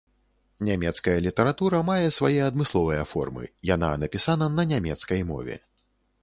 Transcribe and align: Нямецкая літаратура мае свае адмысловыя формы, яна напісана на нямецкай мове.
Нямецкая 0.67 1.13
літаратура 1.25 1.81
мае 1.89 2.07
свае 2.17 2.39
адмысловыя 2.45 3.03
формы, 3.13 3.43
яна 3.75 3.91
напісана 4.05 4.49
на 4.57 4.63
нямецкай 4.73 5.21
мове. 5.31 5.61